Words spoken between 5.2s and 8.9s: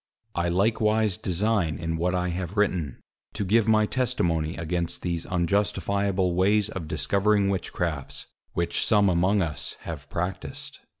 unjustifiable ways of discovering Witchcrafts, which